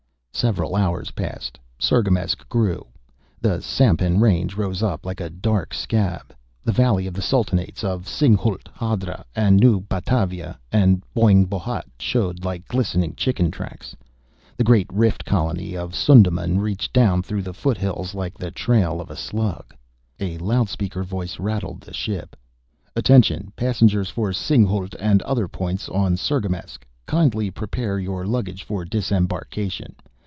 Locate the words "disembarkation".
28.85-29.95